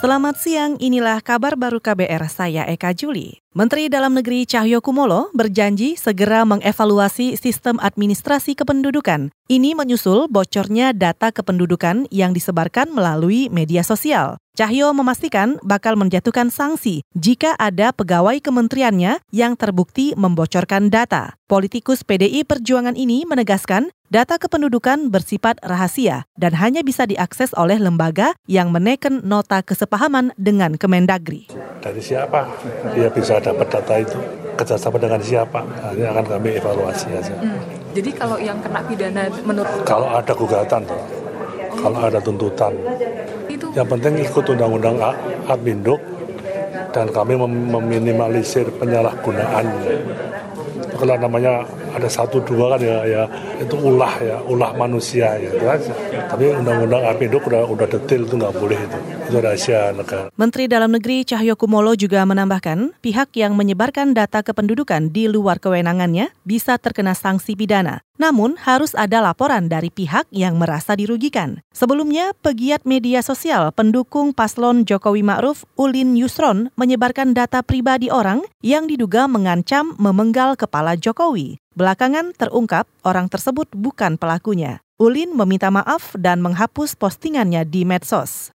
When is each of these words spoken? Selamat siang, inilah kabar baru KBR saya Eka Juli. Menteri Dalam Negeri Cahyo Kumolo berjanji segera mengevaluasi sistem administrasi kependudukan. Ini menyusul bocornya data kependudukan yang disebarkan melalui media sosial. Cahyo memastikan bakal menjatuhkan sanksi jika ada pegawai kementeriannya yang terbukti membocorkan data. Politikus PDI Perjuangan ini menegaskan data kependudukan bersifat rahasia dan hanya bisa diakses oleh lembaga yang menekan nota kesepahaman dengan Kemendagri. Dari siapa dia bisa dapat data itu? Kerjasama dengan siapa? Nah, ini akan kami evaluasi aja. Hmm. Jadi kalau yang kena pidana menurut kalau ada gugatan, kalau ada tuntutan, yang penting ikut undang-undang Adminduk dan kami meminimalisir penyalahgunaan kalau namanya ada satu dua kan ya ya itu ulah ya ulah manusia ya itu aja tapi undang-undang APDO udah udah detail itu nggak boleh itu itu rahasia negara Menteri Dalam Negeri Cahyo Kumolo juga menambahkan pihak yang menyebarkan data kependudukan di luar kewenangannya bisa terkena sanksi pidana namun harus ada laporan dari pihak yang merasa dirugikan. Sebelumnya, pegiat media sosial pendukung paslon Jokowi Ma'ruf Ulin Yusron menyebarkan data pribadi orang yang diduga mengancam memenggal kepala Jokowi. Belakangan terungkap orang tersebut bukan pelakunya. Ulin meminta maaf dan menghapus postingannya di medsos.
Selamat 0.00 0.40
siang, 0.40 0.80
inilah 0.80 1.20
kabar 1.20 1.60
baru 1.60 1.76
KBR 1.76 2.24
saya 2.32 2.64
Eka 2.64 2.96
Juli. 2.96 3.44
Menteri 3.52 3.92
Dalam 3.92 4.16
Negeri 4.16 4.48
Cahyo 4.48 4.80
Kumolo 4.80 5.28
berjanji 5.36 5.92
segera 6.00 6.40
mengevaluasi 6.48 7.36
sistem 7.36 7.76
administrasi 7.76 8.56
kependudukan. 8.56 9.28
Ini 9.52 9.76
menyusul 9.76 10.24
bocornya 10.32 10.96
data 10.96 11.28
kependudukan 11.28 12.08
yang 12.08 12.32
disebarkan 12.32 12.96
melalui 12.96 13.52
media 13.52 13.84
sosial. 13.84 14.40
Cahyo 14.60 14.92
memastikan 14.92 15.56
bakal 15.64 15.96
menjatuhkan 15.96 16.52
sanksi 16.52 17.00
jika 17.16 17.56
ada 17.56 17.96
pegawai 17.96 18.44
kementeriannya 18.44 19.16
yang 19.32 19.56
terbukti 19.56 20.12
membocorkan 20.20 20.92
data. 20.92 21.32
Politikus 21.48 22.04
PDI 22.04 22.44
Perjuangan 22.44 22.92
ini 22.92 23.24
menegaskan 23.24 23.88
data 24.12 24.36
kependudukan 24.36 25.08
bersifat 25.08 25.56
rahasia 25.64 26.28
dan 26.36 26.52
hanya 26.60 26.84
bisa 26.84 27.08
diakses 27.08 27.56
oleh 27.56 27.80
lembaga 27.80 28.36
yang 28.44 28.68
menekan 28.68 29.24
nota 29.24 29.64
kesepahaman 29.64 30.36
dengan 30.36 30.76
Kemendagri. 30.76 31.48
Dari 31.80 32.04
siapa 32.04 32.44
dia 32.92 33.08
bisa 33.08 33.40
dapat 33.40 33.64
data 33.64 33.96
itu? 33.96 34.20
Kerjasama 34.60 35.00
dengan 35.00 35.24
siapa? 35.24 35.64
Nah, 35.64 35.96
ini 35.96 36.04
akan 36.04 36.36
kami 36.36 36.60
evaluasi 36.60 37.08
aja. 37.16 37.32
Hmm. 37.32 37.64
Jadi 37.96 38.12
kalau 38.12 38.36
yang 38.36 38.60
kena 38.60 38.84
pidana 38.84 39.24
menurut 39.40 39.88
kalau 39.88 40.12
ada 40.12 40.36
gugatan, 40.36 40.84
kalau 41.80 41.96
ada 42.04 42.20
tuntutan, 42.20 42.76
yang 43.74 43.86
penting 43.86 44.18
ikut 44.22 44.44
undang-undang 44.50 44.98
Adminduk 45.46 46.02
dan 46.90 47.06
kami 47.10 47.38
meminimalisir 47.38 48.66
penyalahgunaan 48.78 49.66
kalau 50.98 51.16
namanya 51.16 51.64
ada 51.94 52.08
satu 52.08 52.42
dua 52.42 52.76
kan 52.76 52.80
ya 52.80 52.98
ya 53.06 53.22
itu 53.58 53.76
ulah 53.76 54.14
ya 54.22 54.36
ulah 54.46 54.72
manusia 54.78 55.36
ya 55.36 55.50
itu 55.50 55.66
aja 55.66 55.92
tapi 56.30 56.50
undang-undang 56.54 57.02
APDO 57.14 57.38
udah 57.42 57.62
udah 57.66 57.86
detail 57.86 58.22
itu 58.26 58.34
nggak 58.38 58.54
boleh 58.56 58.78
itu 58.78 58.98
itu 59.30 59.36
rahasia 59.38 59.92
negara 59.94 60.28
Menteri 60.34 60.64
Dalam 60.66 60.90
Negeri 60.94 61.26
Cahyo 61.26 61.54
Kumolo 61.54 61.94
juga 61.94 62.22
menambahkan 62.26 62.98
pihak 63.02 63.34
yang 63.36 63.54
menyebarkan 63.54 64.14
data 64.14 64.42
kependudukan 64.42 65.10
di 65.10 65.26
luar 65.26 65.58
kewenangannya 65.58 66.30
bisa 66.46 66.78
terkena 66.78 67.14
sanksi 67.14 67.54
pidana 67.54 68.02
namun 68.20 68.60
harus 68.60 68.92
ada 68.92 69.24
laporan 69.24 69.72
dari 69.72 69.88
pihak 69.88 70.28
yang 70.28 70.60
merasa 70.60 70.92
dirugikan. 70.92 71.64
Sebelumnya, 71.72 72.36
pegiat 72.44 72.84
media 72.84 73.24
sosial 73.24 73.72
pendukung 73.72 74.36
paslon 74.36 74.84
Jokowi 74.84 75.24
Ma'ruf 75.24 75.64
Ulin 75.80 76.12
Yusron 76.20 76.68
menyebarkan 76.76 77.32
data 77.32 77.64
pribadi 77.64 78.12
orang 78.12 78.44
yang 78.60 78.84
diduga 78.84 79.24
mengancam 79.24 79.96
memenggal 79.96 80.52
kepala 80.60 81.00
Jokowi. 81.00 81.56
Belakangan 81.80 82.36
terungkap 82.36 82.84
orang 83.08 83.32
tersebut 83.32 83.64
bukan 83.72 84.20
pelakunya. 84.20 84.84
Ulin 85.00 85.32
meminta 85.32 85.72
maaf 85.72 86.12
dan 86.12 86.44
menghapus 86.44 86.92
postingannya 86.92 87.64
di 87.64 87.88
medsos. 87.88 88.52